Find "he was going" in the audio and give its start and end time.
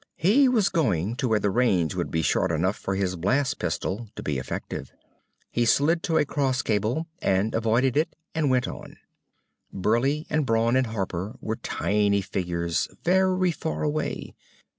0.17-1.15